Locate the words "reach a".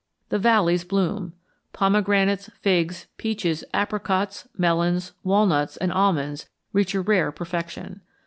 6.73-7.01